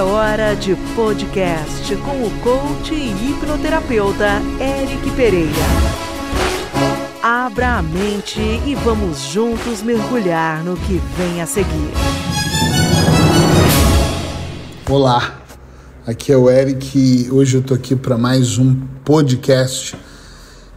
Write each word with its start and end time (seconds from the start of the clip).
É 0.00 0.02
hora 0.02 0.56
de 0.56 0.74
podcast 0.96 1.94
com 1.96 2.26
o 2.26 2.30
coach 2.40 2.94
e 2.94 3.10
hipnoterapeuta 3.10 4.40
Eric 4.58 5.10
Pereira. 5.10 5.50
Abra 7.22 7.76
a 7.76 7.82
mente 7.82 8.40
e 8.40 8.74
vamos 8.76 9.20
juntos 9.30 9.82
mergulhar 9.82 10.64
no 10.64 10.74
que 10.74 10.98
vem 11.18 11.42
a 11.42 11.46
seguir. 11.46 11.92
Olá, 14.88 15.38
aqui 16.06 16.32
é 16.32 16.36
o 16.38 16.48
Eric 16.48 16.98
e 16.98 17.30
hoje 17.30 17.58
eu 17.58 17.62
tô 17.62 17.74
aqui 17.74 17.94
para 17.94 18.16
mais 18.16 18.56
um 18.56 18.80
podcast. 19.04 19.94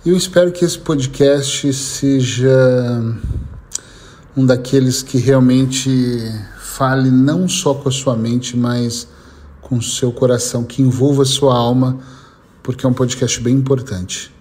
Eu 0.06 0.18
espero 0.18 0.52
que 0.52 0.66
esse 0.66 0.80
podcast 0.80 1.72
seja 1.72 3.02
um 4.36 4.46
daqueles 4.46 5.02
que 5.02 5.18
realmente 5.18 5.90
fale 6.60 7.10
não 7.10 7.48
só 7.48 7.74
com 7.74 7.88
a 7.88 7.92
sua 7.92 8.18
mente, 8.18 8.58
mas 8.58 9.13
com 9.64 9.82
seu 9.82 10.12
coração, 10.12 10.64
que 10.64 10.82
envolva 10.82 11.26
sua 11.26 11.56
alma, 11.56 12.00
porque 12.62 12.86
é 12.86 12.90
um 12.90 12.94
podcast 12.94 13.40
bem 13.40 13.56
importante. 13.56 14.34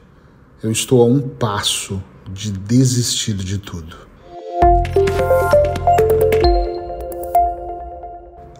Eu 0.62 0.70
estou 0.70 1.02
a 1.02 1.04
um 1.04 1.20
passo 1.20 2.02
de 2.32 2.52
desistir 2.52 3.34
de 3.34 3.58
tudo. 3.58 3.96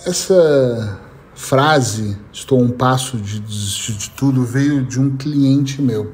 Essa 0.05 1.01
frase, 1.35 2.19
estou 2.33 2.61
a 2.61 2.63
um 2.63 2.71
passo 2.71 3.17
de 3.17 3.39
desistir 3.39 3.93
de 3.93 4.11
tudo, 4.11 4.45
veio 4.45 4.85
de 4.85 5.01
um 5.01 5.17
cliente 5.17 5.81
meu. 5.81 6.13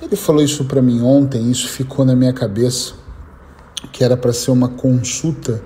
Ele 0.00 0.16
falou 0.16 0.42
isso 0.42 0.64
para 0.66 0.82
mim 0.82 1.00
ontem, 1.00 1.50
isso 1.50 1.68
ficou 1.68 2.04
na 2.04 2.14
minha 2.14 2.32
cabeça, 2.32 2.94
que 3.92 4.04
era 4.04 4.16
para 4.16 4.32
ser 4.32 4.50
uma 4.50 4.68
consulta 4.68 5.62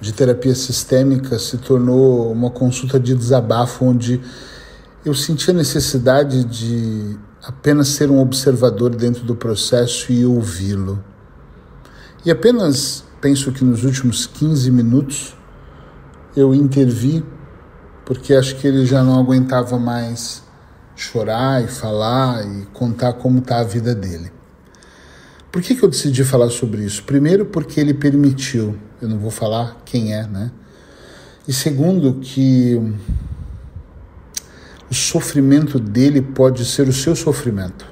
de 0.00 0.12
terapia 0.12 0.54
sistêmica 0.54 1.38
se 1.38 1.58
tornou 1.58 2.30
uma 2.30 2.50
consulta 2.50 3.00
de 3.00 3.14
desabafo, 3.14 3.84
onde 3.84 4.20
eu 5.04 5.14
senti 5.14 5.50
a 5.50 5.54
necessidade 5.54 6.44
de 6.44 7.18
apenas 7.42 7.88
ser 7.88 8.10
um 8.10 8.20
observador 8.20 8.94
dentro 8.94 9.24
do 9.24 9.34
processo 9.34 10.12
e 10.12 10.24
ouvi-lo. 10.24 11.02
E 12.24 12.30
apenas 12.30 13.04
penso 13.20 13.52
que 13.52 13.64
nos 13.64 13.84
últimos 13.84 14.26
15 14.26 14.70
minutos 14.70 15.36
eu 16.36 16.54
intervi, 16.54 17.24
porque 18.04 18.34
acho 18.34 18.56
que 18.56 18.66
ele 18.66 18.86
já 18.86 19.02
não 19.02 19.18
aguentava 19.18 19.78
mais 19.78 20.42
chorar 20.94 21.62
e 21.62 21.68
falar 21.68 22.44
e 22.44 22.66
contar 22.66 23.14
como 23.14 23.38
está 23.38 23.60
a 23.60 23.64
vida 23.64 23.94
dele. 23.94 24.37
Por 25.58 25.64
que, 25.64 25.74
que 25.74 25.82
eu 25.82 25.88
decidi 25.88 26.22
falar 26.22 26.50
sobre 26.50 26.84
isso? 26.84 27.02
Primeiro, 27.02 27.44
porque 27.44 27.80
ele 27.80 27.92
permitiu, 27.92 28.78
eu 29.02 29.08
não 29.08 29.18
vou 29.18 29.32
falar 29.32 29.82
quem 29.84 30.14
é, 30.14 30.24
né? 30.24 30.52
E 31.48 31.52
segundo, 31.52 32.20
que 32.20 32.80
o 34.88 34.94
sofrimento 34.94 35.80
dele 35.80 36.22
pode 36.22 36.64
ser 36.64 36.86
o 36.86 36.92
seu 36.92 37.16
sofrimento. 37.16 37.84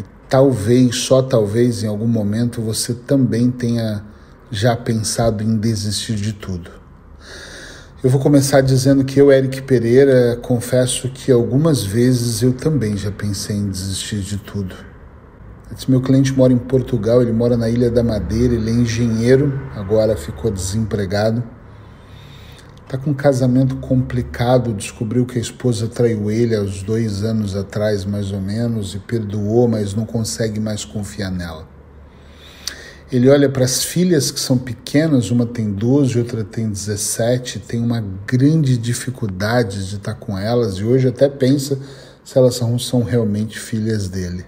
E 0.00 0.04
talvez, 0.26 0.96
só 0.96 1.20
talvez, 1.20 1.82
em 1.82 1.86
algum 1.86 2.06
momento 2.06 2.62
você 2.62 2.94
também 2.94 3.50
tenha 3.50 4.02
já 4.50 4.74
pensado 4.74 5.44
em 5.44 5.58
desistir 5.58 6.14
de 6.14 6.32
tudo. 6.32 6.70
Eu 8.02 8.08
vou 8.08 8.18
começar 8.18 8.62
dizendo 8.62 9.04
que 9.04 9.20
eu, 9.20 9.30
Eric 9.30 9.60
Pereira, 9.64 10.38
confesso 10.40 11.10
que 11.10 11.30
algumas 11.30 11.82
vezes 11.82 12.42
eu 12.42 12.54
também 12.54 12.96
já 12.96 13.10
pensei 13.10 13.54
em 13.54 13.68
desistir 13.68 14.20
de 14.20 14.38
tudo. 14.38 14.93
Esse 15.72 15.90
meu 15.90 16.00
cliente 16.00 16.32
mora 16.32 16.52
em 16.52 16.58
Portugal, 16.58 17.22
ele 17.22 17.32
mora 17.32 17.56
na 17.56 17.68
Ilha 17.68 17.90
da 17.90 18.02
Madeira, 18.02 18.54
ele 18.54 18.70
é 18.70 18.74
engenheiro, 18.74 19.60
agora 19.74 20.16
ficou 20.16 20.50
desempregado. 20.50 21.42
Está 22.84 22.98
com 22.98 23.10
um 23.10 23.14
casamento 23.14 23.76
complicado, 23.76 24.74
descobriu 24.74 25.24
que 25.24 25.38
a 25.38 25.40
esposa 25.40 25.88
traiu 25.88 26.30
ele 26.30 26.54
há 26.54 26.60
uns 26.60 26.82
dois 26.82 27.24
anos 27.24 27.56
atrás, 27.56 28.04
mais 28.04 28.30
ou 28.30 28.40
menos, 28.40 28.94
e 28.94 28.98
perdoou, 28.98 29.66
mas 29.66 29.94
não 29.94 30.04
consegue 30.04 30.60
mais 30.60 30.84
confiar 30.84 31.30
nela. 31.30 31.66
Ele 33.10 33.28
olha 33.28 33.48
para 33.48 33.64
as 33.64 33.82
filhas 33.82 34.30
que 34.30 34.40
são 34.40 34.58
pequenas, 34.58 35.30
uma 35.30 35.46
tem 35.46 35.72
12, 35.72 36.18
outra 36.18 36.44
tem 36.44 36.68
17, 36.68 37.60
tem 37.60 37.80
uma 37.80 38.04
grande 38.26 38.76
dificuldade 38.76 39.88
de 39.88 39.96
estar 39.96 40.14
com 40.14 40.38
elas 40.38 40.74
e 40.74 40.84
hoje 40.84 41.08
até 41.08 41.28
pensa 41.28 41.78
se 42.24 42.36
elas 42.36 42.54
são, 42.54 42.78
são 42.78 43.02
realmente 43.02 43.58
filhas 43.58 44.08
dele. 44.08 44.44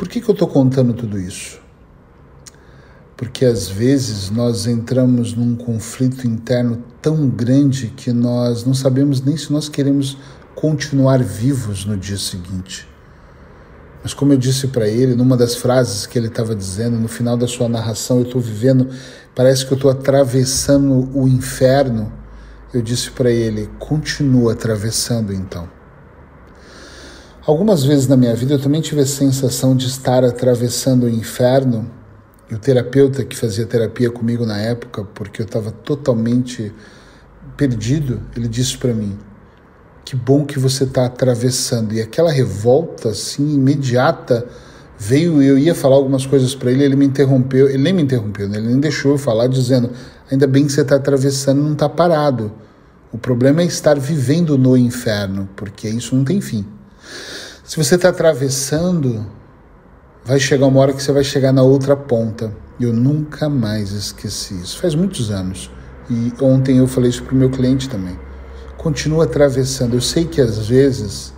Por 0.00 0.08
que, 0.08 0.18
que 0.18 0.30
eu 0.30 0.32
estou 0.32 0.48
contando 0.48 0.94
tudo 0.94 1.18
isso? 1.18 1.60
Porque 3.18 3.44
às 3.44 3.68
vezes 3.68 4.30
nós 4.30 4.66
entramos 4.66 5.34
num 5.34 5.54
conflito 5.54 6.26
interno 6.26 6.82
tão 7.02 7.28
grande 7.28 7.88
que 7.94 8.10
nós 8.10 8.64
não 8.64 8.72
sabemos 8.72 9.20
nem 9.20 9.36
se 9.36 9.52
nós 9.52 9.68
queremos 9.68 10.16
continuar 10.54 11.22
vivos 11.22 11.84
no 11.84 11.98
dia 11.98 12.16
seguinte. 12.16 12.88
Mas 14.02 14.14
como 14.14 14.32
eu 14.32 14.38
disse 14.38 14.68
para 14.68 14.88
ele, 14.88 15.14
numa 15.14 15.36
das 15.36 15.54
frases 15.54 16.06
que 16.06 16.18
ele 16.18 16.28
estava 16.28 16.56
dizendo, 16.56 16.98
no 16.98 17.06
final 17.06 17.36
da 17.36 17.46
sua 17.46 17.68
narração, 17.68 18.20
eu 18.20 18.24
estou 18.24 18.40
vivendo, 18.40 18.88
parece 19.34 19.66
que 19.66 19.72
eu 19.74 19.76
estou 19.76 19.90
atravessando 19.90 21.10
o 21.14 21.28
inferno. 21.28 22.10
Eu 22.72 22.80
disse 22.80 23.10
para 23.10 23.30
ele, 23.30 23.68
continua 23.78 24.54
atravessando 24.54 25.30
então. 25.34 25.68
Algumas 27.50 27.82
vezes 27.82 28.06
na 28.06 28.16
minha 28.16 28.32
vida 28.32 28.54
eu 28.54 28.60
também 28.60 28.80
tive 28.80 29.00
a 29.00 29.06
sensação 29.06 29.74
de 29.74 29.88
estar 29.88 30.22
atravessando 30.22 31.06
o 31.06 31.08
inferno. 31.08 31.90
E 32.48 32.54
o 32.54 32.58
terapeuta 32.60 33.24
que 33.24 33.36
fazia 33.36 33.66
terapia 33.66 34.08
comigo 34.08 34.46
na 34.46 34.56
época, 34.56 35.02
porque 35.02 35.42
eu 35.42 35.46
estava 35.46 35.72
totalmente 35.72 36.72
perdido, 37.56 38.22
ele 38.36 38.46
disse 38.46 38.78
para 38.78 38.94
mim: 38.94 39.18
Que 40.04 40.14
bom 40.14 40.46
que 40.46 40.60
você 40.60 40.84
está 40.84 41.06
atravessando. 41.06 41.92
E 41.92 42.00
aquela 42.00 42.30
revolta 42.30 43.08
assim 43.08 43.54
imediata 43.54 44.46
veio. 44.96 45.42
Eu 45.42 45.58
ia 45.58 45.74
falar 45.74 45.96
algumas 45.96 46.24
coisas 46.24 46.54
para 46.54 46.70
ele, 46.70 46.84
ele 46.84 46.94
me 46.94 47.06
interrompeu. 47.06 47.68
Ele 47.68 47.82
nem 47.82 47.92
me 47.92 48.02
interrompeu, 48.02 48.48
né? 48.48 48.58
ele 48.58 48.68
nem 48.68 48.78
deixou 48.78 49.10
eu 49.10 49.18
falar, 49.18 49.48
dizendo: 49.48 49.90
Ainda 50.30 50.46
bem 50.46 50.66
que 50.66 50.70
você 50.70 50.82
está 50.82 50.94
atravessando, 50.94 51.60
não 51.60 51.72
está 51.72 51.88
parado. 51.88 52.52
O 53.10 53.18
problema 53.18 53.60
é 53.60 53.64
estar 53.64 53.98
vivendo 53.98 54.56
no 54.56 54.76
inferno, 54.76 55.48
porque 55.56 55.88
isso 55.88 56.14
não 56.14 56.22
tem 56.22 56.40
fim. 56.40 56.64
Se 57.70 57.76
você 57.76 57.94
está 57.94 58.08
atravessando, 58.08 59.24
vai 60.24 60.40
chegar 60.40 60.66
uma 60.66 60.80
hora 60.80 60.92
que 60.92 61.00
você 61.00 61.12
vai 61.12 61.22
chegar 61.22 61.52
na 61.52 61.62
outra 61.62 61.94
ponta. 61.94 62.52
Eu 62.80 62.92
nunca 62.92 63.48
mais 63.48 63.92
esqueci 63.92 64.54
isso. 64.60 64.80
Faz 64.80 64.96
muitos 64.96 65.30
anos. 65.30 65.70
E 66.10 66.32
ontem 66.42 66.78
eu 66.78 66.88
falei 66.88 67.10
isso 67.10 67.22
para 67.22 67.32
o 67.32 67.36
meu 67.36 67.48
cliente 67.48 67.88
também. 67.88 68.18
Continua 68.76 69.22
atravessando. 69.22 69.94
Eu 69.94 70.00
sei 70.00 70.24
que 70.24 70.40
às 70.40 70.66
vezes, 70.66 71.32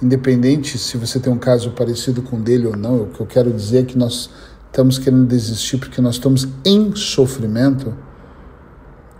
independente 0.00 0.78
se 0.78 0.96
você 0.96 1.20
tem 1.20 1.30
um 1.30 1.36
caso 1.36 1.72
parecido 1.72 2.22
com 2.22 2.40
dele 2.40 2.66
ou 2.66 2.74
não, 2.74 3.02
o 3.02 3.06
que 3.08 3.20
eu 3.20 3.26
quero 3.26 3.52
dizer 3.52 3.80
é 3.80 3.82
que 3.82 3.98
nós 3.98 4.30
estamos 4.68 4.98
querendo 4.98 5.26
desistir 5.26 5.76
porque 5.76 6.00
nós 6.00 6.14
estamos 6.14 6.48
em 6.64 6.96
sofrimento. 6.96 7.94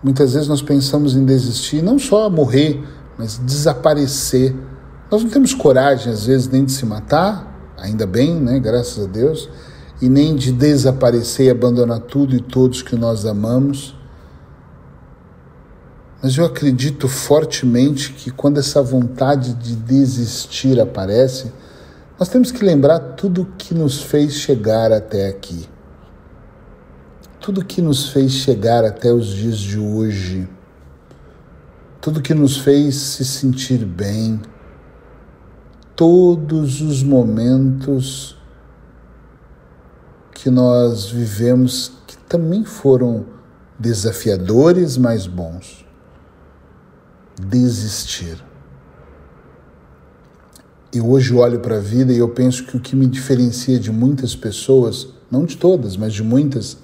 Muitas 0.03 0.33
vezes 0.33 0.49
nós 0.49 0.63
pensamos 0.63 1.15
em 1.15 1.27
desistir, 1.27 1.83
não 1.83 1.99
só 1.99 2.31
morrer, 2.31 2.83
mas 3.19 3.37
desaparecer 3.37 4.57
nós 5.13 5.23
não 5.23 5.29
temos 5.29 5.53
coragem, 5.53 6.11
às 6.11 6.25
vezes, 6.25 6.49
nem 6.49 6.65
de 6.65 6.73
se 6.73 6.87
matar, 6.87 7.75
ainda 7.77 8.07
bem, 8.07 8.35
né? 8.35 8.59
graças 8.59 9.05
a 9.05 9.07
Deus, 9.07 9.47
e 10.01 10.09
nem 10.09 10.35
de 10.35 10.51
desaparecer 10.51 11.49
e 11.49 11.51
abandonar 11.51 12.01
tudo 12.01 12.35
e 12.35 12.41
todos 12.41 12.81
que 12.81 12.97
nós 12.97 13.27
amamos. 13.27 13.95
Mas 16.23 16.35
eu 16.39 16.47
acredito 16.47 17.09
fortemente 17.09 18.15
que 18.15 18.31
quando 18.31 18.59
essa 18.59 18.81
vontade 18.81 19.53
de 19.53 19.77
desistir 19.77 20.81
aparece, 20.81 21.53
nós 22.19 22.31
temos 22.31 22.51
que 22.51 22.65
lembrar 22.65 22.99
tudo 22.99 23.53
que 23.59 23.75
nos 23.75 24.01
fez 24.01 24.33
chegar 24.33 24.93
até 24.93 25.29
aqui. 25.29 25.69
Tudo 27.39 27.63
que 27.63 27.83
nos 27.83 28.09
fez 28.09 28.33
chegar 28.33 28.83
até 28.83 29.13
os 29.13 29.27
dias 29.27 29.59
de 29.59 29.79
hoje. 29.79 30.49
Tudo 32.01 32.23
que 32.23 32.33
nos 32.33 32.57
fez 32.57 32.95
se 32.95 33.27
sentir 33.27 33.85
bem 33.85 34.41
todos 35.95 36.81
os 36.81 37.03
momentos 37.03 38.37
que 40.35 40.51
nós 40.51 41.11
vivemos 41.11 41.93
que 42.07 42.17
também 42.17 42.65
foram 42.65 43.27
desafiadores, 43.79 44.97
mas 44.97 45.27
bons. 45.27 45.85
Desistir. 47.41 48.43
Eu 50.93 51.09
hoje 51.09 51.35
olho 51.35 51.61
para 51.61 51.77
a 51.77 51.81
vida 51.81 52.13
e 52.13 52.19
eu 52.19 52.29
penso 52.29 52.65
que 52.65 52.77
o 52.77 52.81
que 52.81 52.95
me 52.95 53.07
diferencia 53.07 53.79
de 53.79 53.91
muitas 53.91 54.37
pessoas, 54.37 55.09
não 55.31 55.45
de 55.45 55.57
todas, 55.57 55.97
mas 55.97 56.13
de 56.13 56.23
muitas, 56.23 56.77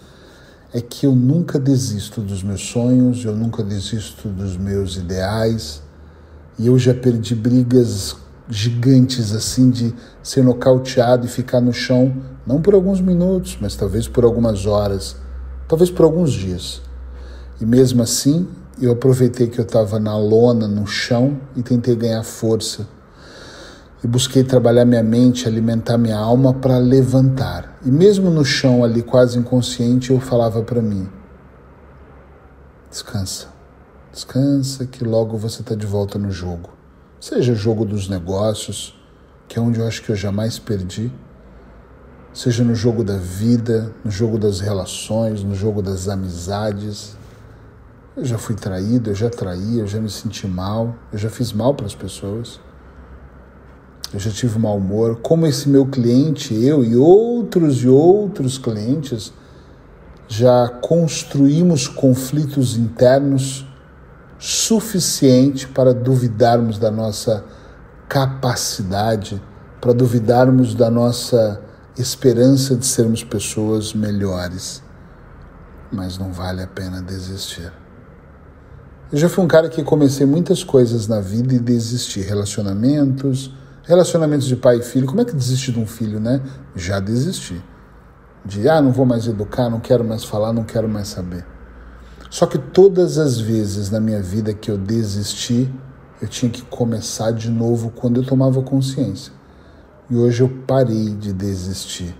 é 0.73 0.81
que 0.81 1.07
eu 1.07 1.15
nunca 1.15 1.59
desisto 1.59 2.21
dos 2.21 2.43
meus 2.43 2.63
sonhos, 2.63 3.25
eu 3.25 3.35
nunca 3.35 3.63
desisto 3.63 4.29
dos 4.29 4.57
meus 4.57 4.97
ideais. 4.97 5.83
E 6.59 6.67
eu 6.67 6.79
já 6.79 6.95
perdi 6.95 7.35
brigas 7.35 8.17
gigantes 8.49 9.35
assim 9.35 9.71
de 9.71 9.95
ser 10.23 10.43
nocauteado 10.43 11.27
e 11.27 11.29
ficar 11.29 11.61
no 11.61 11.73
chão, 11.73 12.15
não 12.47 12.61
por 12.61 12.75
alguns 12.75 13.01
minutos, 13.01 13.59
mas 13.61 13.77
talvez 13.77 14.09
por 14.09 14.25
algumas 14.25 14.65
horas, 14.67 15.17
talvez 15.69 15.91
por 15.91 16.05
alguns 16.05 16.33
dias. 16.33 16.81
E 17.61 17.67
mesmo 17.67 18.03
assim, 18.03 18.49
eu 18.81 18.93
aproveitei 18.93 19.49
que 19.49 19.59
eu 19.59 19.65
estava 19.65 19.99
na 19.99 20.17
lona, 20.17 20.67
no 20.67 20.87
chão, 20.87 21.41
e 21.57 21.63
tentei 21.63 21.95
ganhar 21.95 22.23
força. 22.23 22.87
E 24.03 24.07
busquei 24.07 24.45
trabalhar 24.45 24.85
minha 24.85 25.03
mente, 25.03 25.49
alimentar 25.49 25.99
minha 25.99 26.17
alma 26.17 26.55
para 26.55 26.79
levantar. 26.79 27.79
E 27.85 27.91
mesmo 27.91 28.31
no 28.31 28.45
chão 28.45 28.85
ali, 28.85 29.03
quase 29.03 29.37
inconsciente, 29.39 30.13
eu 30.13 30.21
falava 30.21 30.63
para 30.63 30.81
mim: 30.81 31.09
descansa, 32.89 33.49
descansa, 34.13 34.87
que 34.87 35.03
logo 35.03 35.37
você 35.37 35.63
está 35.63 35.75
de 35.75 35.87
volta 35.87 36.17
no 36.17 36.31
jogo. 36.31 36.78
Seja 37.21 37.55
jogo 37.55 37.85
dos 37.85 38.09
negócios, 38.09 38.95
que 39.49 39.59
é 39.59 39.63
onde 39.63 39.81
eu 39.81 39.87
acho 39.87 40.03
que 40.03 40.11
eu 40.11 40.17
jamais 40.17 40.59
perdi, 40.59 41.13
seja 42.33 42.63
no 42.63 42.75
jogo 42.75 43.03
da 43.03 43.17
vida, 43.17 43.93
no 44.05 44.11
jogo 44.11 44.39
das 44.39 44.61
relações, 44.61 45.43
no 45.43 45.55
jogo 45.55 45.83
das 45.83 46.09
amizades 46.09 47.17
eu 48.19 48.25
já 48.25 48.37
fui 48.37 48.57
traído, 48.57 49.11
eu 49.11 49.15
já 49.15 49.31
traí, 49.31 49.79
eu 49.79 49.87
já 49.87 50.01
me 50.01 50.11
senti 50.11 50.45
mal, 50.45 50.97
eu 51.13 51.19
já 51.19 51.31
fiz 51.31 51.53
mal 51.53 51.73
para 51.73 51.87
as 51.87 51.95
pessoas. 51.95 52.59
Eu 54.13 54.19
já 54.19 54.29
tive 54.29 54.59
mau 54.59 54.77
humor. 54.77 55.21
Como 55.23 55.47
esse 55.47 55.69
meu 55.69 55.87
cliente, 55.87 56.53
eu 56.53 56.83
e 56.83 56.97
outros 56.97 57.85
e 57.85 57.89
outros 57.89 58.59
clientes 58.59 59.33
já 60.27 60.69
construímos 60.69 61.87
conflitos 61.87 62.77
internos 62.77 63.65
suficiente 64.39 65.67
para 65.67 65.93
duvidarmos 65.93 66.79
da 66.79 66.91
nossa 66.91 67.45
capacidade, 68.09 69.43
para 69.81 69.93
duvidarmos 69.93 70.75
da 70.75 70.91
nossa 70.91 71.61
esperança 71.97 72.77
de 72.77 72.87
sermos 72.87 73.25
pessoas 73.25 73.93
melhores. 73.93 74.83
Mas 75.91 76.19
não 76.19 76.33
vale 76.33 76.63
a 76.63 76.67
pena 76.67 77.03
desistir. 77.03 77.73
Eu 79.11 79.19
já 79.19 79.29
fui 79.29 79.43
um 79.43 79.49
cara 79.49 79.69
que 79.69 79.83
comecei 79.83 80.27
muitas 80.27 80.63
coisas 80.63 81.09
na 81.09 81.21
vida 81.21 81.55
e 81.55 81.59
desisti. 81.59 82.21
Relacionamentos, 82.21 83.53
relacionamentos 83.85 84.47
de 84.47 84.55
pai 84.55 84.77
e 84.77 84.83
filho. 84.83 85.07
Como 85.07 85.21
é 85.21 85.25
que 85.25 85.35
desiste 85.35 85.73
de 85.73 85.81
um 85.81 85.87
filho, 85.87 86.21
né? 86.21 86.43
Já 86.77 87.01
desisti. 87.01 87.61
De, 88.45 88.69
ah, 88.69 88.81
não 88.83 88.93
vou 88.93 89.07
mais 89.07 89.27
educar, 89.27 89.71
não 89.71 89.81
quero 89.81 90.05
mais 90.05 90.25
falar, 90.25 90.53
não 90.53 90.63
quero 90.63 90.89
mais 90.89 91.09
saber. 91.09 91.45
Só 92.31 92.47
que 92.47 92.59
todas 92.59 93.19
as 93.19 93.41
vezes 93.41 93.91
na 93.91 94.01
minha 94.01 94.23
vida 94.23 94.53
que 94.53 94.71
eu 94.71 94.77
desisti, 94.79 95.73
eu 96.21 96.29
tinha 96.29 96.51
que 96.51 96.63
começar 96.63 97.31
de 97.31 97.51
novo 97.51 97.91
quando 97.91 98.21
eu 98.21 98.27
tomava 98.27 98.63
consciência. 98.63 99.33
E 100.11 100.17
hoje 100.17 100.43
eu 100.43 100.49
parei 100.67 101.11
de 101.15 101.33
desistir. 101.33 102.17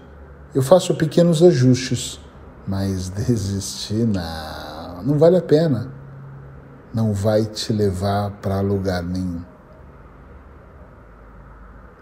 Eu 0.55 0.63
faço 0.63 0.95
pequenos 0.95 1.43
ajustes, 1.43 2.21
mas 2.67 3.09
desistir, 3.11 4.07
não, 4.07 5.03
não 5.03 5.19
vale 5.19 5.37
a 5.37 5.43
pena 5.43 5.99
não 6.93 7.13
vai 7.13 7.45
te 7.45 7.73
levar 7.73 8.31
para 8.43 8.61
lugar 8.61 9.03
nenhum. 9.03 9.43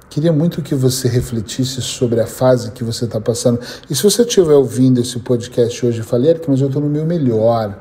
Queria 0.09 0.33
muito 0.33 0.63
que 0.63 0.75
você 0.75 1.09
refletisse 1.09 1.83
sobre 1.83 2.21
a 2.21 2.27
fase 2.27 2.71
que 2.71 2.83
você 2.83 3.05
está 3.05 3.21
passando. 3.21 3.61
E 3.91 3.95
se 3.95 4.03
você 4.03 4.23
estiver 4.23 4.55
ouvindo 4.55 5.01
esse 5.01 5.19
podcast 5.19 5.85
hoje, 5.85 6.03
falei, 6.03 6.31
Eric, 6.31 6.49
mas 6.49 6.61
eu 6.61 6.69
estou 6.69 6.81
no 6.81 6.89
meu 6.89 7.05
melhor. 7.05 7.79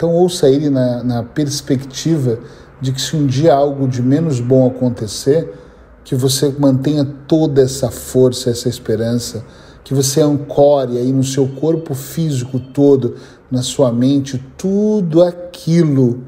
Então 0.00 0.14
ouça 0.14 0.48
ele 0.48 0.70
na, 0.70 1.04
na 1.04 1.22
perspectiva 1.22 2.38
de 2.80 2.90
que 2.90 2.98
se 2.98 3.14
um 3.14 3.26
dia 3.26 3.52
algo 3.52 3.86
de 3.86 4.00
menos 4.00 4.40
bom 4.40 4.66
acontecer, 4.66 5.52
que 6.02 6.14
você 6.14 6.48
mantenha 6.58 7.04
toda 7.04 7.60
essa 7.60 7.90
força, 7.90 8.48
essa 8.48 8.66
esperança, 8.66 9.44
que 9.84 9.92
você 9.92 10.22
ancore 10.22 10.96
aí 10.96 11.12
no 11.12 11.22
seu 11.22 11.46
corpo 11.46 11.94
físico 11.94 12.58
todo, 12.58 13.16
na 13.50 13.60
sua 13.60 13.92
mente, 13.92 14.42
tudo 14.56 15.22
aquilo 15.22 16.24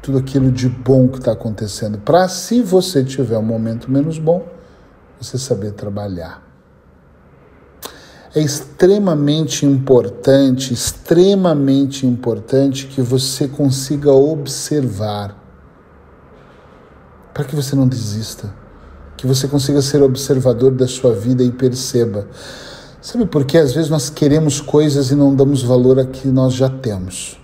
tudo 0.00 0.16
aquilo 0.16 0.50
de 0.50 0.70
bom 0.70 1.06
que 1.08 1.18
está 1.18 1.32
acontecendo, 1.32 1.98
para 1.98 2.28
se 2.28 2.62
você 2.62 3.04
tiver 3.04 3.36
um 3.36 3.42
momento 3.42 3.90
menos 3.90 4.18
bom, 4.18 4.46
você 5.20 5.36
saber 5.36 5.72
trabalhar. 5.72 6.45
É 8.36 8.40
extremamente 8.42 9.64
importante, 9.64 10.74
extremamente 10.74 12.06
importante 12.06 12.86
que 12.86 13.00
você 13.00 13.48
consiga 13.48 14.12
observar, 14.12 15.42
para 17.32 17.44
que 17.44 17.56
você 17.56 17.74
não 17.74 17.88
desista, 17.88 18.52
que 19.16 19.26
você 19.26 19.48
consiga 19.48 19.80
ser 19.80 20.02
observador 20.02 20.70
da 20.72 20.86
sua 20.86 21.14
vida 21.14 21.42
e 21.42 21.50
perceba. 21.50 22.28
Sabe 23.00 23.24
por 23.24 23.46
que 23.46 23.56
às 23.56 23.72
vezes 23.72 23.88
nós 23.88 24.10
queremos 24.10 24.60
coisas 24.60 25.10
e 25.10 25.14
não 25.14 25.34
damos 25.34 25.62
valor 25.62 25.98
a 25.98 26.04
que 26.04 26.28
nós 26.28 26.52
já 26.52 26.68
temos? 26.68 27.40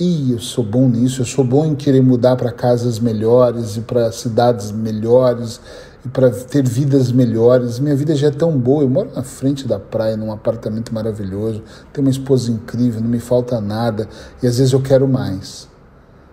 Ih, 0.00 0.32
eu 0.32 0.40
sou 0.40 0.64
bom 0.64 0.88
nisso, 0.88 1.20
eu 1.20 1.26
sou 1.26 1.44
bom 1.44 1.66
em 1.66 1.74
querer 1.74 2.02
mudar 2.02 2.36
para 2.36 2.50
casas 2.50 2.98
melhores 2.98 3.76
e 3.76 3.82
para 3.82 4.10
cidades 4.10 4.72
melhores 4.72 5.60
e 6.04 6.08
para 6.08 6.30
ter 6.30 6.66
vidas 6.66 7.10
melhores. 7.10 7.78
Minha 7.78 7.96
vida 7.96 8.14
já 8.14 8.28
é 8.28 8.30
tão 8.30 8.58
boa, 8.58 8.82
eu 8.82 8.88
moro 8.88 9.10
na 9.14 9.22
frente 9.22 9.66
da 9.66 9.78
praia, 9.78 10.16
num 10.16 10.30
apartamento 10.30 10.92
maravilhoso, 10.92 11.62
tenho 11.92 12.06
uma 12.06 12.10
esposa 12.10 12.50
incrível, 12.50 13.00
não 13.00 13.08
me 13.08 13.20
falta 13.20 13.60
nada 13.60 14.08
e 14.42 14.46
às 14.46 14.58
vezes 14.58 14.72
eu 14.72 14.80
quero 14.80 15.08
mais. 15.08 15.68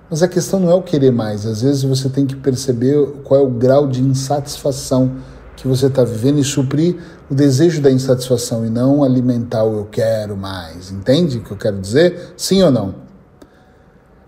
Mas 0.10 0.22
a 0.22 0.28
questão 0.28 0.60
não 0.60 0.70
é 0.70 0.74
o 0.74 0.82
querer 0.82 1.12
mais, 1.12 1.46
às 1.46 1.62
vezes 1.62 1.84
você 1.84 2.10
tem 2.10 2.26
que 2.26 2.36
perceber 2.36 2.98
qual 3.24 3.40
é 3.40 3.44
o 3.44 3.50
grau 3.50 3.88
de 3.88 4.02
insatisfação 4.02 5.12
que 5.56 5.68
você 5.68 5.86
está 5.86 6.04
vivendo 6.04 6.40
e 6.40 6.44
suprir 6.44 6.98
o 7.30 7.36
desejo 7.36 7.82
da 7.82 7.92
insatisfação 7.92 8.66
e 8.66 8.70
não 8.70 9.04
alimentar 9.04 9.64
o 9.64 9.78
eu 9.78 9.86
quero 9.86 10.36
mais. 10.36 10.92
Entende 10.92 11.38
o 11.38 11.44
que 11.44 11.52
eu 11.52 11.58
quero 11.58 11.80
dizer? 11.80 12.34
Sim 12.36 12.64
ou 12.64 12.72
não? 12.72 12.96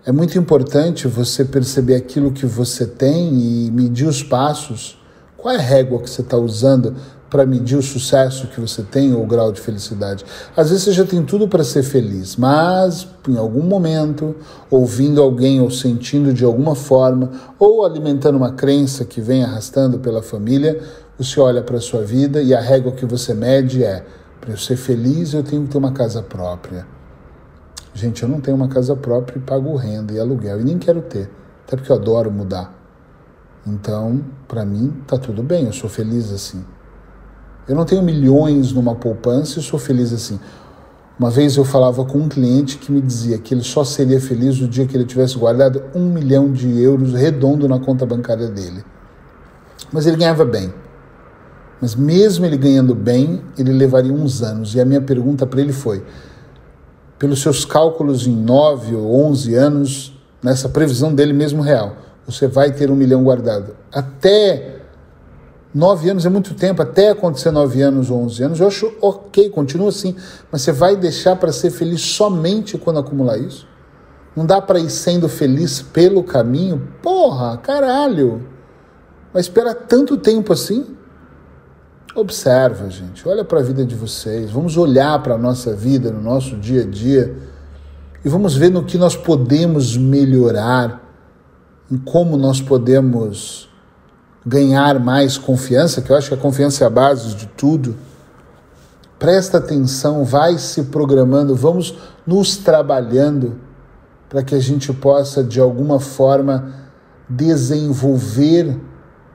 É 0.06 0.12
muito 0.12 0.38
importante 0.38 1.08
você 1.08 1.44
perceber 1.44 1.96
aquilo 1.96 2.30
que 2.30 2.46
você 2.46 2.86
tem 2.86 3.34
e 3.34 3.70
medir 3.70 4.06
os 4.06 4.22
passos. 4.22 4.98
Qual 5.44 5.54
é 5.54 5.58
a 5.58 5.60
régua 5.60 6.00
que 6.00 6.08
você 6.08 6.22
está 6.22 6.38
usando 6.38 6.94
para 7.28 7.44
medir 7.44 7.76
o 7.76 7.82
sucesso 7.82 8.46
que 8.46 8.58
você 8.58 8.82
tem 8.82 9.12
ou 9.12 9.22
o 9.22 9.26
grau 9.26 9.52
de 9.52 9.60
felicidade? 9.60 10.24
Às 10.56 10.70
vezes 10.70 10.84
você 10.84 10.92
já 10.92 11.04
tem 11.04 11.22
tudo 11.22 11.46
para 11.46 11.62
ser 11.62 11.82
feliz, 11.82 12.34
mas 12.36 13.06
em 13.28 13.36
algum 13.36 13.62
momento, 13.62 14.34
ouvindo 14.70 15.20
alguém 15.20 15.60
ou 15.60 15.70
sentindo 15.70 16.32
de 16.32 16.46
alguma 16.46 16.74
forma, 16.74 17.30
ou 17.58 17.84
alimentando 17.84 18.38
uma 18.38 18.52
crença 18.52 19.04
que 19.04 19.20
vem 19.20 19.44
arrastando 19.44 19.98
pela 19.98 20.22
família, 20.22 20.80
você 21.18 21.38
olha 21.38 21.60
para 21.60 21.76
a 21.76 21.80
sua 21.82 22.00
vida 22.00 22.40
e 22.40 22.54
a 22.54 22.60
régua 22.62 22.92
que 22.92 23.04
você 23.04 23.34
mede 23.34 23.84
é: 23.84 24.02
para 24.40 24.50
eu 24.50 24.56
ser 24.56 24.76
feliz, 24.76 25.34
eu 25.34 25.42
tenho 25.42 25.64
que 25.64 25.68
ter 25.68 25.76
uma 25.76 25.92
casa 25.92 26.22
própria. 26.22 26.86
Gente, 27.92 28.22
eu 28.22 28.30
não 28.30 28.40
tenho 28.40 28.56
uma 28.56 28.68
casa 28.68 28.96
própria 28.96 29.36
e 29.36 29.42
pago 29.42 29.76
renda 29.76 30.10
e 30.10 30.18
aluguel 30.18 30.58
e 30.62 30.64
nem 30.64 30.78
quero 30.78 31.02
ter, 31.02 31.28
até 31.66 31.76
porque 31.76 31.92
eu 31.92 31.96
adoro 31.96 32.30
mudar. 32.30 32.83
Então, 33.66 34.22
para 34.46 34.64
mim, 34.64 34.92
tá 35.06 35.16
tudo 35.16 35.42
bem, 35.42 35.66
eu 35.66 35.72
sou 35.72 35.88
feliz 35.88 36.30
assim. 36.32 36.64
Eu 37.66 37.74
não 37.74 37.84
tenho 37.84 38.02
milhões 38.02 38.72
numa 38.72 38.94
poupança 38.94 39.58
e 39.58 39.62
sou 39.62 39.78
feliz 39.78 40.12
assim. 40.12 40.38
Uma 41.18 41.30
vez 41.30 41.56
eu 41.56 41.64
falava 41.64 42.04
com 42.04 42.18
um 42.18 42.28
cliente 42.28 42.76
que 42.76 42.92
me 42.92 43.00
dizia 43.00 43.38
que 43.38 43.54
ele 43.54 43.62
só 43.62 43.84
seria 43.84 44.20
feliz 44.20 44.60
o 44.60 44.68
dia 44.68 44.84
que 44.84 44.96
ele 44.96 45.04
tivesse 45.04 45.38
guardado 45.38 45.82
um 45.94 46.12
milhão 46.12 46.52
de 46.52 46.80
euros 46.80 47.14
redondo 47.14 47.68
na 47.68 47.78
conta 47.78 48.04
bancária 48.04 48.48
dele. 48.48 48.84
Mas 49.92 50.06
ele 50.06 50.16
ganhava 50.16 50.44
bem. 50.44 50.74
Mas 51.80 51.94
mesmo 51.94 52.44
ele 52.44 52.56
ganhando 52.56 52.94
bem, 52.94 53.42
ele 53.56 53.72
levaria 53.72 54.12
uns 54.12 54.42
anos. 54.42 54.74
E 54.74 54.80
a 54.80 54.84
minha 54.84 55.00
pergunta 55.00 55.46
para 55.46 55.60
ele 55.60 55.72
foi: 55.72 56.04
pelos 57.18 57.40
seus 57.40 57.64
cálculos 57.64 58.26
em 58.26 58.34
9 58.34 58.96
ou 58.96 59.26
11 59.26 59.54
anos, 59.54 60.20
nessa 60.42 60.68
previsão 60.68 61.14
dele 61.14 61.32
mesmo 61.32 61.62
real, 61.62 61.96
você 62.26 62.46
vai 62.46 62.72
ter 62.72 62.90
um 62.90 62.96
milhão 62.96 63.22
guardado. 63.22 63.76
Até 63.92 64.80
9 65.74 66.10
anos 66.10 66.24
é 66.24 66.28
muito 66.28 66.54
tempo, 66.54 66.80
até 66.80 67.10
acontecer 67.10 67.50
9 67.50 67.82
anos 67.82 68.10
ou 68.10 68.22
11 68.22 68.42
anos, 68.44 68.60
eu 68.60 68.68
acho 68.68 68.94
ok, 69.00 69.50
continua 69.50 69.88
assim, 69.88 70.14
mas 70.50 70.62
você 70.62 70.70
vai 70.70 70.96
deixar 70.96 71.34
para 71.34 71.50
ser 71.50 71.70
feliz 71.70 72.00
somente 72.00 72.78
quando 72.78 73.00
acumular 73.00 73.36
isso? 73.38 73.66
Não 74.36 74.46
dá 74.46 74.60
para 74.60 74.78
ir 74.78 74.90
sendo 74.90 75.28
feliz 75.28 75.82
pelo 75.82 76.22
caminho? 76.22 76.88
Porra, 77.02 77.56
caralho! 77.56 78.48
Vai 79.32 79.40
esperar 79.40 79.74
tanto 79.74 80.16
tempo 80.16 80.52
assim? 80.52 80.96
Observa, 82.14 82.88
gente, 82.88 83.28
olha 83.28 83.44
para 83.44 83.58
a 83.58 83.62
vida 83.62 83.84
de 83.84 83.96
vocês, 83.96 84.52
vamos 84.52 84.76
olhar 84.76 85.20
para 85.20 85.34
a 85.34 85.38
nossa 85.38 85.74
vida, 85.74 86.12
no 86.12 86.20
nosso 86.20 86.56
dia 86.56 86.82
a 86.82 86.86
dia, 86.86 87.36
e 88.24 88.28
vamos 88.28 88.56
ver 88.56 88.70
no 88.70 88.84
que 88.84 88.96
nós 88.96 89.16
podemos 89.16 89.96
melhorar, 89.96 91.03
em 91.90 91.98
como 91.98 92.36
nós 92.36 92.60
podemos 92.60 93.68
ganhar 94.44 94.98
mais 94.98 95.38
confiança, 95.38 96.02
que 96.02 96.10
eu 96.10 96.16
acho 96.16 96.28
que 96.28 96.34
a 96.34 96.38
confiança 96.38 96.84
é 96.84 96.86
a 96.86 96.90
base 96.90 97.34
de 97.34 97.46
tudo. 97.46 97.96
Presta 99.18 99.58
atenção, 99.58 100.24
vai 100.24 100.58
se 100.58 100.84
programando, 100.84 101.54
vamos 101.54 101.94
nos 102.26 102.56
trabalhando 102.56 103.58
para 104.28 104.42
que 104.42 104.54
a 104.54 104.60
gente 104.60 104.92
possa, 104.92 105.42
de 105.42 105.60
alguma 105.60 105.98
forma, 106.00 106.72
desenvolver 107.28 108.78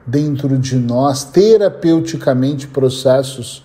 dentro 0.06 0.58
de 0.58 0.76
nós, 0.76 1.24
terapeuticamente, 1.24 2.66
processos 2.66 3.64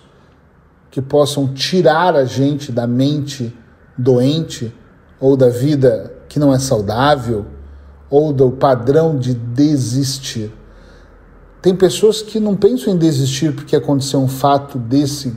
que 0.90 1.02
possam 1.02 1.52
tirar 1.52 2.16
a 2.16 2.24
gente 2.24 2.72
da 2.72 2.86
mente 2.86 3.54
doente 3.96 4.74
ou 5.20 5.36
da 5.36 5.48
vida 5.48 6.12
que 6.28 6.38
não 6.38 6.52
é 6.52 6.58
saudável, 6.58 7.46
ou 8.08 8.32
do 8.32 8.50
padrão 8.50 9.18
de 9.18 9.34
desistir. 9.34 10.52
Tem 11.60 11.74
pessoas 11.74 12.22
que 12.22 12.38
não 12.38 12.54
pensam 12.54 12.92
em 12.92 12.96
desistir 12.96 13.52
porque 13.52 13.74
aconteceu 13.74 14.20
um 14.20 14.28
fato 14.28 14.78
desse 14.78 15.34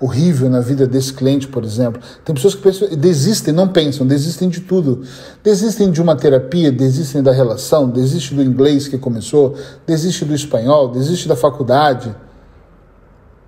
horrível 0.00 0.48
na 0.48 0.60
vida 0.60 0.86
desse 0.86 1.12
cliente, 1.12 1.48
por 1.48 1.64
exemplo. 1.64 2.00
Tem 2.24 2.34
pessoas 2.34 2.54
que 2.54 2.62
pensam, 2.62 2.88
desistem, 2.96 3.52
não 3.52 3.68
pensam, 3.68 4.06
desistem 4.06 4.48
de 4.48 4.60
tudo. 4.60 5.02
Desistem 5.42 5.90
de 5.90 6.00
uma 6.00 6.16
terapia, 6.16 6.70
desistem 6.70 7.22
da 7.22 7.32
relação, 7.32 7.88
desistem 7.88 8.36
do 8.36 8.42
inglês 8.42 8.86
que 8.86 8.96
começou, 8.96 9.56
desistem 9.86 10.28
do 10.28 10.34
espanhol, 10.34 10.88
desistem 10.88 11.28
da 11.28 11.36
faculdade, 11.36 12.14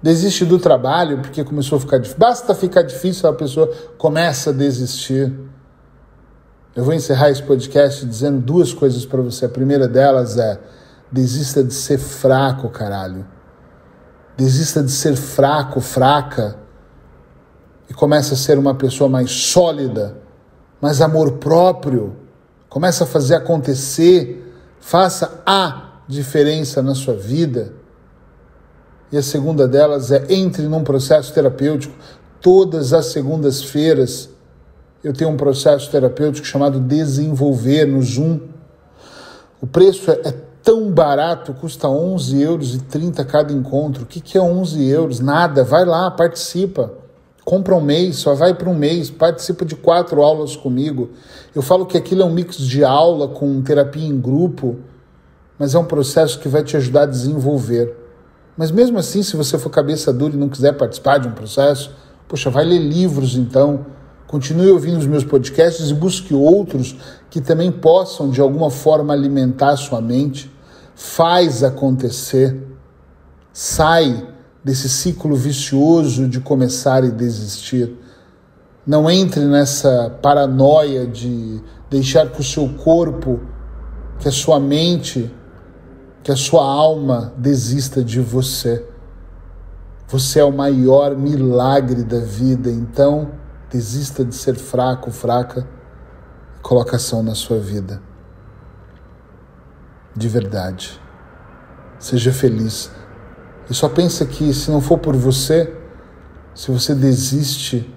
desistem 0.02 0.48
do 0.48 0.58
trabalho 0.58 1.18
porque 1.18 1.44
começou 1.44 1.78
a 1.78 1.80
ficar 1.80 1.98
difícil. 1.98 2.18
Basta 2.18 2.54
ficar 2.54 2.82
difícil, 2.82 3.28
a 3.28 3.32
pessoa 3.32 3.70
começa 3.96 4.50
a 4.50 4.52
desistir. 4.52 5.32
Eu 6.74 6.84
vou 6.84 6.94
encerrar 6.94 7.30
esse 7.30 7.42
podcast 7.42 8.06
dizendo 8.06 8.40
duas 8.40 8.72
coisas 8.72 9.04
para 9.04 9.20
você. 9.20 9.46
A 9.46 9.48
primeira 9.48 9.88
delas 9.88 10.38
é: 10.38 10.60
desista 11.10 11.64
de 11.64 11.74
ser 11.74 11.98
fraco, 11.98 12.68
caralho. 12.68 13.26
Desista 14.36 14.82
de 14.82 14.92
ser 14.92 15.16
fraco, 15.16 15.80
fraca. 15.80 16.56
E 17.88 17.94
comece 17.94 18.34
a 18.34 18.36
ser 18.36 18.56
uma 18.56 18.74
pessoa 18.74 19.10
mais 19.10 19.30
sólida, 19.32 20.16
mais 20.80 21.00
amor 21.00 21.32
próprio. 21.38 22.14
Comece 22.68 23.02
a 23.02 23.06
fazer 23.06 23.34
acontecer. 23.34 24.46
Faça 24.78 25.42
a 25.44 26.02
diferença 26.06 26.80
na 26.80 26.94
sua 26.94 27.14
vida. 27.14 27.72
E 29.10 29.18
a 29.18 29.22
segunda 29.22 29.66
delas 29.66 30.12
é 30.12 30.24
entre 30.28 30.68
num 30.68 30.84
processo 30.84 31.34
terapêutico 31.34 31.94
todas 32.40 32.92
as 32.92 33.06
segundas-feiras 33.06 34.30
eu 35.02 35.12
tenho 35.12 35.30
um 35.30 35.36
processo 35.36 35.90
terapêutico 35.90 36.46
chamado 36.46 36.78
Desenvolver 36.78 37.86
no 37.86 38.02
Zoom. 38.02 38.40
O 39.60 39.66
preço 39.66 40.10
é, 40.10 40.20
é 40.24 40.34
tão 40.62 40.90
barato, 40.90 41.54
custa 41.54 41.88
11 41.88 42.40
euros 42.42 42.74
e 42.74 42.80
30 42.80 43.24
cada 43.24 43.52
encontro. 43.52 44.02
O 44.02 44.06
que, 44.06 44.20
que 44.20 44.36
é 44.36 44.40
11 44.40 44.86
euros? 44.88 45.20
Nada. 45.20 45.64
Vai 45.64 45.86
lá, 45.86 46.10
participa. 46.10 46.92
Compra 47.44 47.74
um 47.74 47.80
mês, 47.80 48.16
só 48.16 48.34
vai 48.34 48.54
para 48.54 48.68
um 48.68 48.74
mês, 48.74 49.10
participa 49.10 49.64
de 49.64 49.74
quatro 49.74 50.22
aulas 50.22 50.54
comigo. 50.54 51.10
Eu 51.54 51.62
falo 51.62 51.86
que 51.86 51.96
aquilo 51.96 52.22
é 52.22 52.24
um 52.24 52.32
mix 52.32 52.58
de 52.58 52.84
aula 52.84 53.26
com 53.26 53.62
terapia 53.62 54.06
em 54.06 54.20
grupo, 54.20 54.76
mas 55.58 55.74
é 55.74 55.78
um 55.78 55.84
processo 55.84 56.38
que 56.38 56.48
vai 56.48 56.62
te 56.62 56.76
ajudar 56.76 57.02
a 57.02 57.06
desenvolver. 57.06 57.96
Mas 58.56 58.70
mesmo 58.70 58.98
assim, 58.98 59.22
se 59.22 59.34
você 59.36 59.58
for 59.58 59.70
cabeça 59.70 60.12
dura 60.12 60.34
e 60.34 60.38
não 60.38 60.50
quiser 60.50 60.72
participar 60.72 61.18
de 61.18 61.28
um 61.28 61.32
processo, 61.32 61.90
poxa, 62.28 62.50
vai 62.50 62.64
ler 62.64 62.78
livros 62.78 63.34
então 63.34 63.86
Continue 64.30 64.70
ouvindo 64.70 64.96
os 64.96 65.08
meus 65.08 65.24
podcasts 65.24 65.90
e 65.90 65.92
busque 65.92 66.32
outros 66.32 66.94
que 67.28 67.40
também 67.40 67.72
possam 67.72 68.30
de 68.30 68.40
alguma 68.40 68.70
forma 68.70 69.12
alimentar 69.12 69.70
a 69.70 69.76
sua 69.76 70.00
mente. 70.00 70.48
Faz 70.94 71.64
acontecer. 71.64 72.56
Sai 73.52 74.28
desse 74.62 74.88
ciclo 74.88 75.34
vicioso 75.34 76.28
de 76.28 76.38
começar 76.38 77.02
e 77.02 77.10
desistir. 77.10 77.92
Não 78.86 79.10
entre 79.10 79.44
nessa 79.46 80.16
paranoia 80.22 81.08
de 81.08 81.60
deixar 81.90 82.30
que 82.30 82.40
o 82.40 82.44
seu 82.44 82.68
corpo, 82.68 83.40
que 84.20 84.28
a 84.28 84.32
sua 84.32 84.60
mente, 84.60 85.28
que 86.22 86.30
a 86.30 86.36
sua 86.36 86.62
alma 86.62 87.34
desista 87.36 88.00
de 88.04 88.20
você. 88.20 88.86
Você 90.06 90.38
é 90.38 90.44
o 90.44 90.52
maior 90.52 91.16
milagre 91.16 92.04
da 92.04 92.20
vida, 92.20 92.70
então 92.70 93.39
Desista 93.70 94.24
de 94.24 94.34
ser 94.34 94.56
fraco, 94.56 95.10
fraca. 95.10 95.66
Colocação 96.60 97.22
na 97.22 97.34
sua 97.34 97.58
vida. 97.58 98.02
De 100.14 100.28
verdade. 100.28 101.00
Seja 101.98 102.32
feliz. 102.32 102.90
E 103.70 103.74
só 103.74 103.88
pensa 103.88 104.26
que 104.26 104.52
se 104.52 104.70
não 104.70 104.80
for 104.80 104.98
por 104.98 105.14
você, 105.14 105.72
se 106.54 106.70
você 106.72 106.94
desiste, 106.94 107.88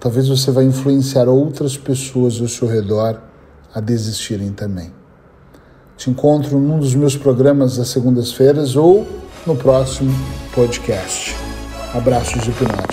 talvez 0.00 0.28
você 0.28 0.50
vai 0.50 0.64
influenciar 0.64 1.28
outras 1.28 1.76
pessoas 1.76 2.40
ao 2.40 2.48
seu 2.48 2.66
redor 2.66 3.20
a 3.72 3.80
desistirem 3.80 4.52
também. 4.52 4.92
Te 5.96 6.10
encontro 6.10 6.58
num 6.58 6.78
dos 6.78 6.94
meus 6.94 7.16
programas 7.16 7.76
das 7.76 7.88
segundas-feiras 7.88 8.74
ou 8.74 9.06
no 9.46 9.54
próximo 9.56 10.12
podcast. 10.52 11.34
Abraços 11.94 12.46
hipnóticos. 12.46 12.85